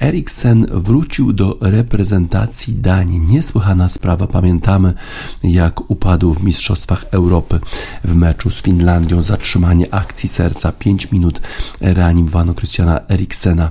[0.00, 3.20] Eriksen wrócił do reprezentacji Danii.
[3.20, 4.26] Niesłychana sprawa.
[4.26, 4.94] Pamiętamy,
[5.42, 7.60] jak upadł w Mistrzostwach Europy
[8.04, 9.22] w meczu z Finlandią.
[9.22, 10.72] Zatrzymanie akcji serca.
[10.72, 11.40] 5 minut
[11.80, 13.70] reanimowano Christiana Eriksena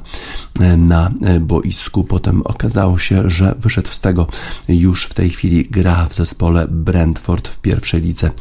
[0.78, 2.04] na boisku.
[2.04, 4.28] Potem okazało się, że wyszedł z tego.
[4.68, 8.32] Już w tej chwili gra w zespole Brentford w pierwszej lidze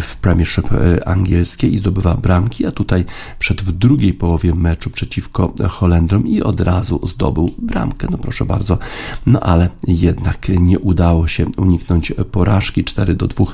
[0.00, 3.04] w Premier Premiership e, angielskiej i zdobywa bramki, a tutaj
[3.38, 8.06] wszedł w drugiej połowie meczu przeciwko Holendrom i od razu zdobył bramkę.
[8.10, 8.78] No proszę bardzo,
[9.26, 12.84] no ale jednak nie udało się uniknąć porażki.
[12.84, 13.44] 4 do 2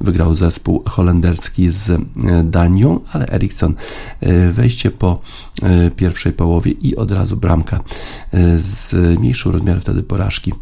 [0.00, 1.98] wygrał zespół holenderski z e,
[2.44, 3.74] Danią, ale Eriksson
[4.20, 5.20] e, wejście po
[5.96, 7.80] pierwszej połowie i od razu bramka
[8.56, 10.52] z mniejszą rozmiarem wtedy porażki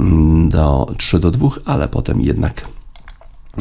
[0.00, 2.75] mm, do 3 do 2, ale potem jednak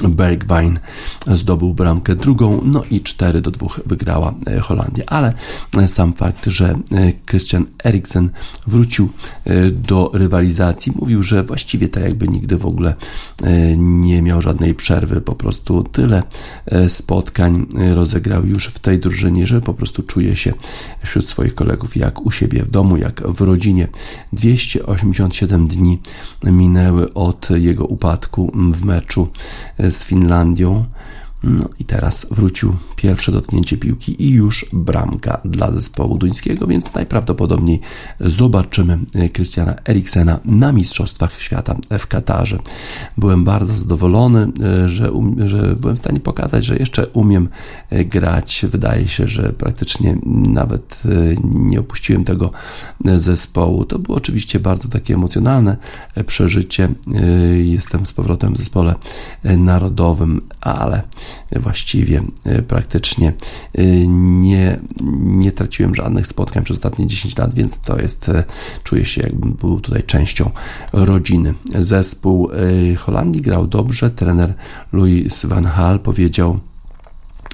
[0.04, 0.80] Bergwijn
[1.28, 5.04] zdobył bramkę drugą, no i 4 do 2 wygrała e, Holandia.
[5.08, 5.34] Ale
[5.78, 8.30] e, sam fakt, że e, Christian Eriksen
[8.68, 9.10] wrócił
[9.72, 12.94] do rywalizacji, mówił, że właściwie tak jakby nigdy w ogóle
[13.78, 16.24] nie miał żadnej przerwy, po prostu tyle
[16.90, 20.54] spotkań rozegrał już w tej drużynie, że po prostu czuje się
[21.04, 23.88] wśród swoich kolegów jak u siebie w domu, jak w rodzinie.
[24.34, 26.00] 287 dni
[26.44, 29.28] minęły od jego upadku w meczu
[29.92, 30.86] z Finlandią.
[31.46, 37.80] No i teraz wrócił pierwsze dotknięcie piłki i już bramka dla zespołu duńskiego, więc najprawdopodobniej
[38.20, 39.00] zobaczymy
[39.34, 42.60] Christiana Eriksena na Mistrzostwach Świata w Katarze.
[43.18, 44.52] Byłem bardzo zadowolony,
[44.86, 47.50] że, um, że byłem w stanie pokazać, że jeszcze umiem
[47.92, 48.66] grać.
[48.70, 51.10] Wydaje się, że praktycznie nawet e,
[51.44, 52.52] nie opuściłem tego
[53.06, 53.86] zespołu.
[53.86, 55.78] To było oczywiście bardzo takie emocjonalne
[56.28, 56.90] przeżycie.
[57.14, 57.28] E,
[57.58, 58.96] jestem z powrotem w zespole
[59.44, 61.04] narodowym, ale
[61.52, 63.34] właściwie e, praktycznie
[63.74, 64.80] e, nie,
[65.22, 68.44] nie traciłem żadnych spotkań przez ostatnie 10 lat, więc to jest, e,
[68.84, 70.52] czuję się jakbym był tutaj częścią
[70.94, 71.54] rodziny.
[71.80, 72.50] Zespół
[72.98, 74.54] Holandii grał dobrze, trener
[74.94, 76.60] Louis van Hal powiedział,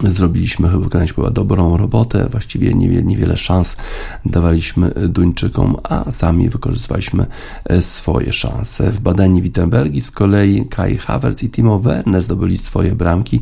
[0.04, 3.78] Zrobiliśmy, wykonaliśmy chyba dobrą robotę, właściwie niewiele, niewiele szans
[4.26, 7.26] dawaliśmy Duńczykom, a sami wykorzystywaliśmy
[7.66, 8.92] e, swoje szanse.
[8.92, 13.42] W badaniu Wittenbergi z kolei Kai Havertz i Timo Werner zdobyli swoje bramki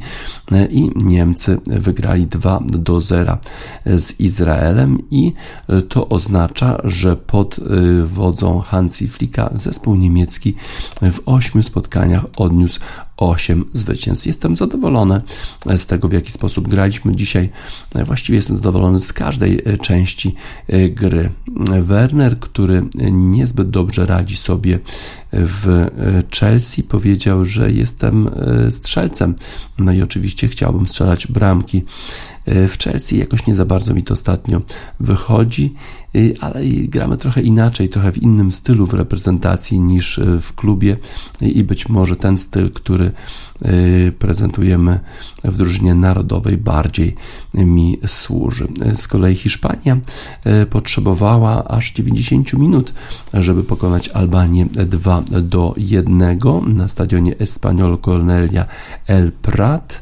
[0.52, 3.38] e, i Niemcy wygrali 2 do 0
[3.86, 5.34] z Izraelem i
[5.68, 7.60] e, to oznacza, że pod
[8.06, 10.56] wodzą Hansi Flicka zespół niemiecki
[11.02, 12.80] w ośmiu spotkaniach odniósł
[13.20, 14.26] 8 zwycięstw.
[14.26, 15.22] Jestem zadowolony
[15.78, 17.50] z tego, w jaki sposób graliśmy dzisiaj.
[18.06, 20.36] Właściwie jestem zadowolony z każdej e, części
[20.68, 21.30] e, gry.
[21.82, 24.80] Werner, który niezbyt dobrze radzi sobie
[25.32, 25.90] w e,
[26.40, 28.30] Chelsea, powiedział, że jestem
[28.70, 29.36] strzelcem.
[29.80, 31.84] No i oczywiście chciałbym strzelać bramki.
[32.46, 34.62] W Chelsea jakoś nie za bardzo mi to ostatnio
[35.00, 35.74] wychodzi,
[36.42, 40.98] ale gramy trochę inaczej, trochę w innym stylu w reprezentacji niż w klubie
[41.42, 43.12] i być może ten styl, który
[44.20, 45.00] prezentujemy
[45.44, 47.16] w drużynie narodowej bardziej
[47.54, 48.68] mi służy.
[48.96, 49.98] Z kolei Hiszpania
[50.70, 52.94] potrzebowała aż 90 minut,
[53.34, 58.66] żeby pokonać Albanię 2 do 1 na stadionie Espanyol Cornelia
[59.08, 60.02] El Prat.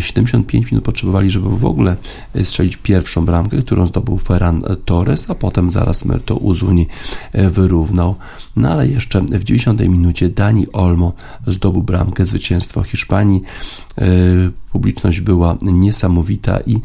[0.00, 1.96] 75 minut potrzebowali, żeby w ogóle
[2.44, 6.86] strzelić pierwszą bramkę, którą zdobył Ferran Torres, a potem zaraz Merto Uzuni
[7.34, 8.14] wyrównał.
[8.60, 11.12] No ale jeszcze w 90 minucie Dani Olmo
[11.46, 13.42] zdobył bramkę zwycięstwo Hiszpanii.
[13.98, 14.06] E,
[14.72, 16.80] publiczność była niesamowita i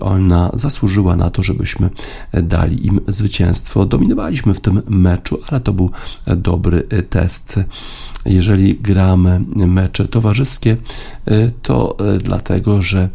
[0.00, 1.90] ona zasłużyła na to, żebyśmy
[2.32, 3.86] dali im zwycięstwo.
[3.86, 5.90] Dominowaliśmy w tym meczu, ale to był
[6.26, 7.58] dobry test
[8.26, 10.76] jeżeli gramy mecze towarzyskie,
[11.26, 13.08] e, to e, dlatego, że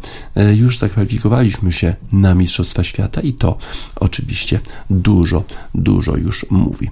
[0.54, 3.58] już zakwalifikowaliśmy się na Mistrzostwa Świata i to
[3.96, 5.44] oczywiście dużo,
[5.74, 6.90] dużo już mówi.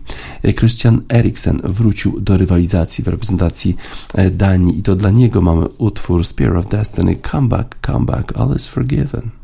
[1.01, 3.76] Christian Eriksen wrócił do rywalizacji w reprezentacji
[4.32, 8.57] Danii i to dla niego mamy utwór Spear of Destiny Come Back, Come Back, All
[8.57, 9.39] is Forgiven.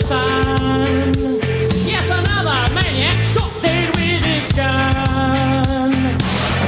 [0.00, 1.14] sun.
[1.92, 5.92] Yes, another maniac shot dead with his gun.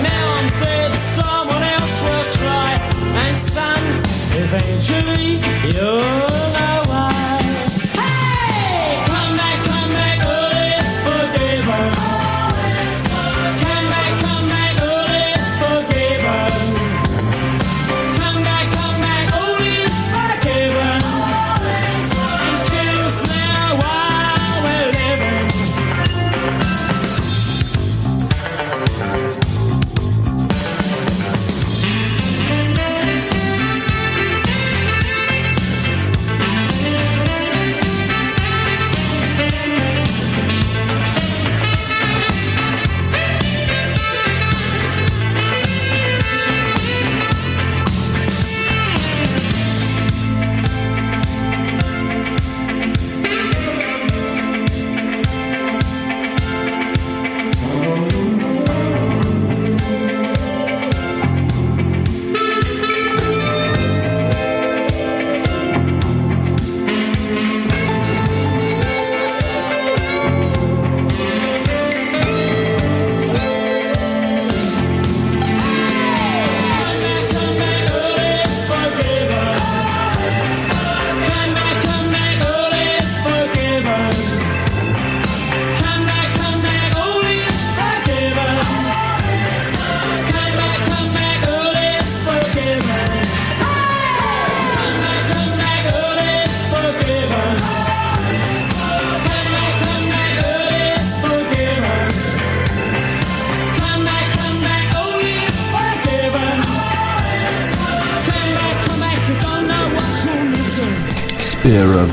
[0.08, 2.72] Now I'm dead, someone else will try,
[3.24, 3.82] and son,
[4.42, 5.40] eventually
[5.72, 6.31] you'll.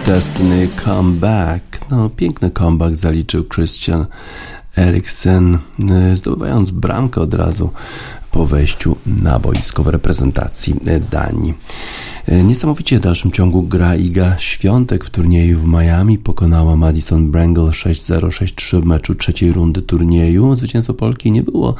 [0.05, 1.89] Destiny Comeback.
[1.89, 4.05] No, piękny comeback zaliczył Christian
[4.77, 5.57] Eriksen,
[6.13, 7.69] y, zdobywając bramkę od razu
[8.31, 10.75] po wejściu na boisko w reprezentacji
[11.11, 11.53] Danii.
[12.29, 16.17] E, Niesamowicie w dalszym ciągu gra Iga Świątek w turnieju w Miami.
[16.17, 20.55] Pokonała Madison Brangle 6-0-6-3 w meczu trzeciej rundy turnieju.
[20.55, 21.75] Zwycięstwo Polki nie było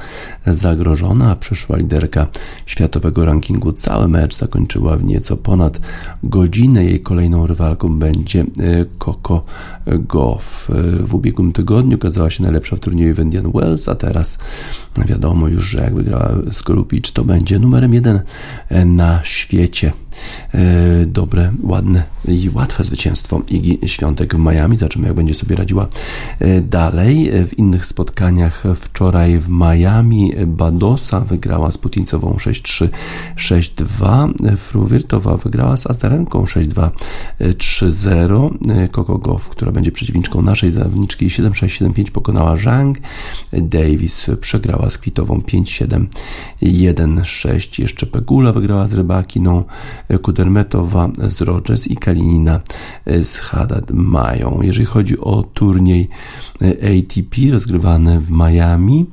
[0.46, 2.28] zagrożone, a przyszła liderka
[2.66, 5.80] światowego rankingu cały mecz zakończyła w nieco ponad
[6.24, 6.86] godzinę.
[6.86, 8.46] Jej kolejną rywalką będzie e,
[9.00, 9.46] Coco
[9.88, 10.70] Goff.
[10.70, 14.40] E, W ubiegłym tygodniu okazała się najlepsza w turnieju w Indian Wells, a teraz
[15.06, 18.20] wiadomo już, że jak wygrała Skorupicz, to będzie numerem jeden
[18.86, 19.92] na świecie.
[20.54, 24.78] E, Dobre, ładne i łatwe zwycięstwo Igi Świątek w Miami.
[24.78, 25.88] Zobaczymy, jak będzie sobie radziła
[26.40, 27.30] e, dalej.
[27.30, 32.88] E, W innych spotkaniach wczoraj w Miami Badosa wygrała z Putincową 6-3,
[33.38, 34.58] 6-2.
[34.58, 36.90] Fruwirtowa wygrała z Azarenką 6-2,
[37.40, 38.90] 3-0.
[38.92, 42.98] Coco Goff, która będzie przeciwniczką naszej zawodniczki 7-6, 7-5 pokonała Zhang.
[43.54, 46.06] Davis przegrała z Kwitową 5-7,
[46.62, 47.82] 1-6.
[47.82, 49.64] Jeszcze Pegula wygrała z Rybakiną.
[50.22, 52.60] Kudermetowa z Rogers i Kalinina
[53.06, 54.60] z Haddad mają.
[54.62, 56.10] Jeżeli chodzi o turniej
[56.62, 59.06] ATP rozgrywany w Miami,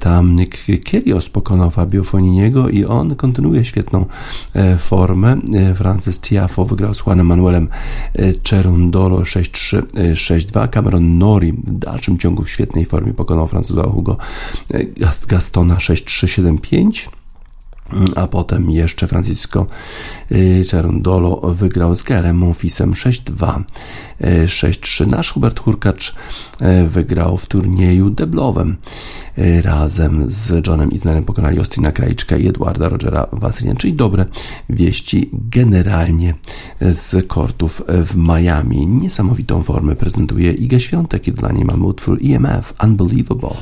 [0.00, 4.06] tam Nick Kyrgios pokonał Fabio Foniniego i on kontynuuje świetną
[4.54, 5.36] e, formę.
[5.54, 7.68] E, Francis Tiafo wygrał z Juanem Manuelem
[8.14, 10.68] e, Cerundolo 6-3, e, 6-2.
[10.70, 14.16] Cameron Nori w dalszym ciągu w świetnej formie pokonał Francuza Hugo
[14.70, 17.08] e, Gast- Gastona 6-3, 7-5
[18.16, 19.66] a potem jeszcze Francisco
[20.32, 23.62] y, Cerundolo wygrał z Gaelem Monfisem 6-2,
[24.20, 25.06] y, 6-3.
[25.06, 26.14] Nasz Hubert Hurkacz
[26.60, 28.76] y, wygrał w turnieju deblowym
[29.38, 34.26] y, razem z Johnem Isnerem pokonali Ostina Krajczka i Edwarda Rogera Wasylian, czyli dobre
[34.68, 36.34] wieści generalnie
[36.80, 38.86] z kortów w Miami.
[38.86, 43.56] Niesamowitą formę prezentuje Iga Świątek i dla niej mamy utwór EMF Unbelievable.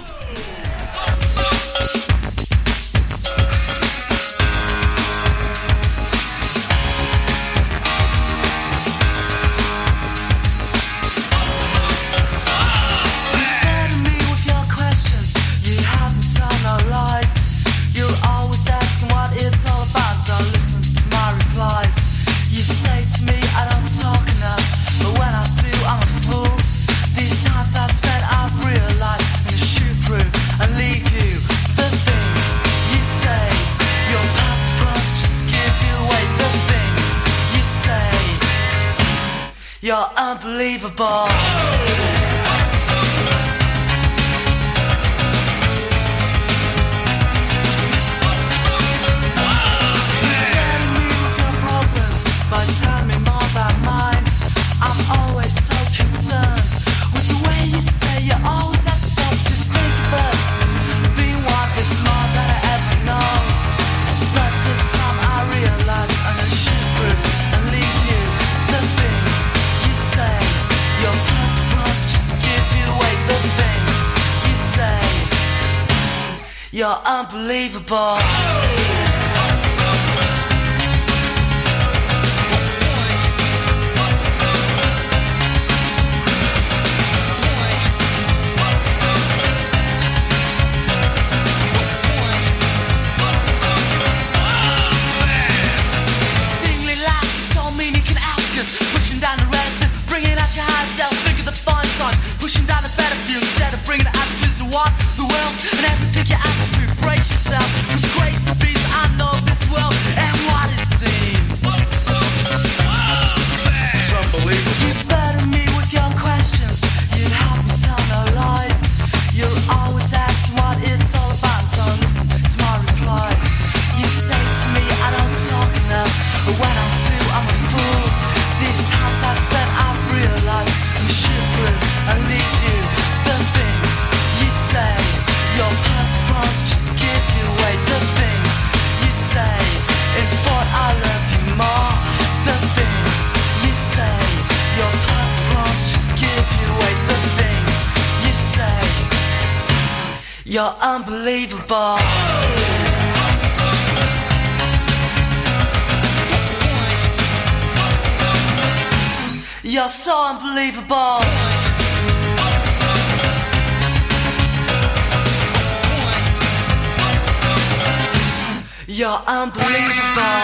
[169.27, 170.42] Unbelievable.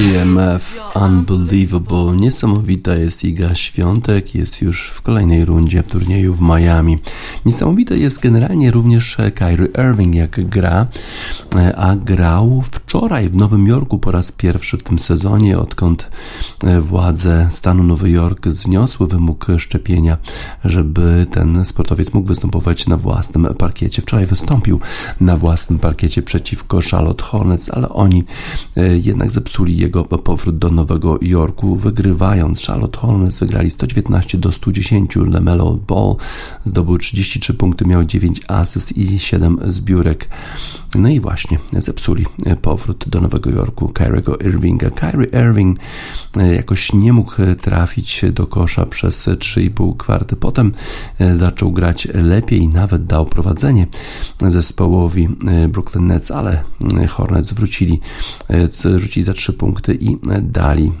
[0.00, 2.16] EMF Unbelievable.
[2.16, 6.98] Niesamowita jest Iga Świątek, jest już w kolejnej rundzie turnieju w Miami.
[7.46, 10.86] Niesamowite jest generalnie również Kyrie Irving, jak gra,
[11.76, 16.10] a grał wczoraj w Nowym Jorku po raz pierwszy w tym sezonie, odkąd
[16.80, 20.16] władze stanu Nowy Jork zniosły wymóg szczepienia,
[20.64, 24.02] żeby ten sportowiec mógł występować na własnym parkiecie.
[24.02, 24.80] Wczoraj wystąpił
[25.20, 28.24] na własnym parkiecie przeciwko Charlotte Hornets, ale oni
[28.76, 29.89] e, jednak zepsuli jego
[30.24, 32.66] powrót do Nowego Jorku, wygrywając.
[32.66, 35.16] Charlotte Hornets wygrali 119 do 110.
[35.16, 36.16] LeMelo Ball
[36.64, 40.28] zdobył 33 punkty, miał 9 asyst i 7 zbiórek.
[40.94, 42.26] No i właśnie zepsuli
[42.62, 44.90] powrót do Nowego Jorku Kyriego Irvinga.
[44.90, 45.78] Kyrie Irving
[46.36, 50.36] e, jakoś nie mógł trafić do kosza przez 3,5 kwarty.
[50.36, 50.72] Potem
[51.18, 53.86] e, zaczął grać lepiej, nawet dał prowadzenie
[54.48, 56.64] zespołowi e, Brooklyn Nets, ale
[57.08, 58.00] Hornets wrócili,
[58.96, 60.92] rzucili za 3 punkty i dali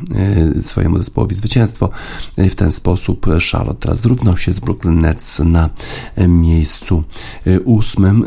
[0.60, 1.90] swojemu zespołowi zwycięstwo.
[2.38, 5.70] W ten sposób Charlotte teraz zrównał się z Brooklyn Nets na
[6.28, 7.04] miejscu
[7.64, 8.24] ósmym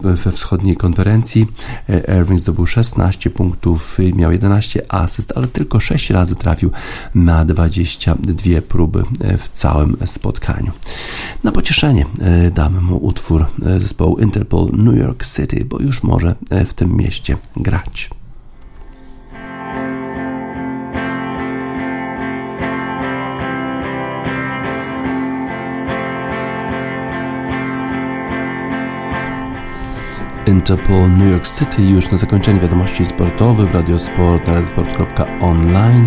[0.00, 1.46] we wschodniej konferencji.
[2.20, 6.70] Irving zdobył 16 punktów, miał 11 asyst, ale tylko 6 razy trafił
[7.14, 9.02] na 22 próby
[9.38, 10.72] w całym spotkaniu.
[11.44, 12.06] Na pocieszenie
[12.54, 13.46] damy mu utwór
[13.78, 16.34] zespołu Interpol New York City, bo już może
[16.66, 18.10] w tym mieście grać.
[30.46, 36.06] Interpol New York City już na zakończenie wiadomości sportowych w Radiosport na radiosport.online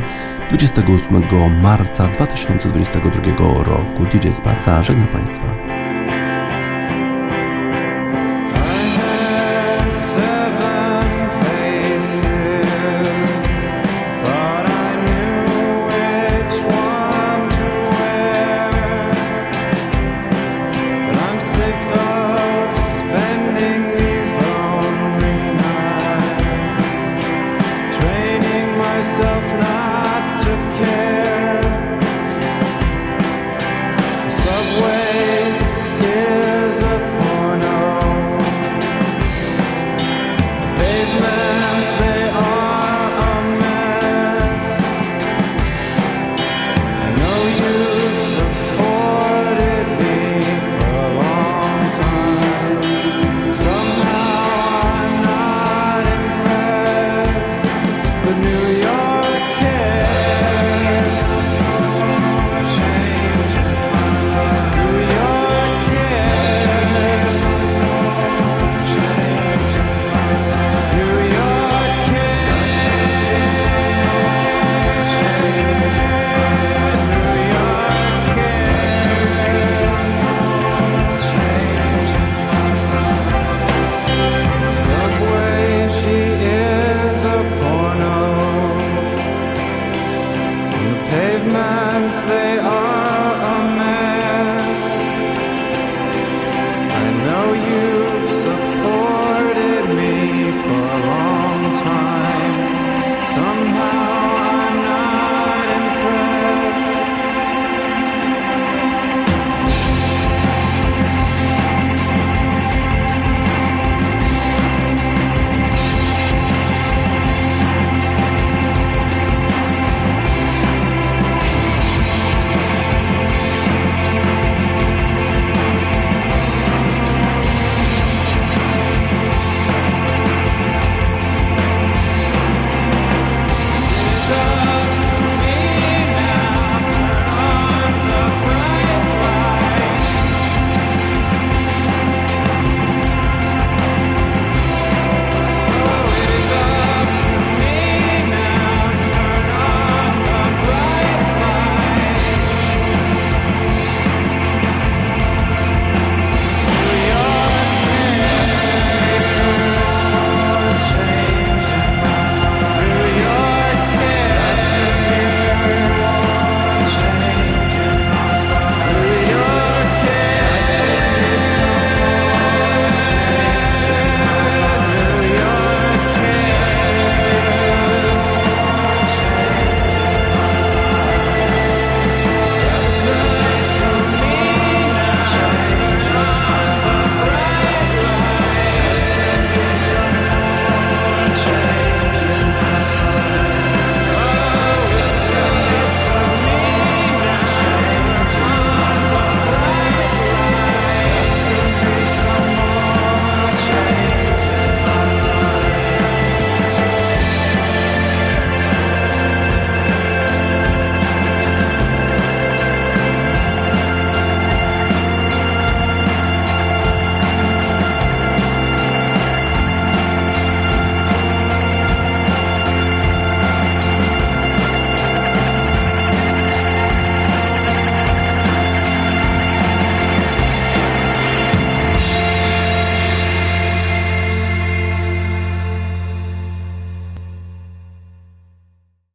[0.49, 1.23] 28
[1.61, 4.05] marca 2022 roku.
[4.05, 5.66] DJ Spaca żegna Państwa.